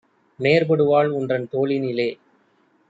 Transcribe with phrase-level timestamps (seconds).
[0.39, 2.09] நேர்படுவாள் உன்றன் தோளினிலே!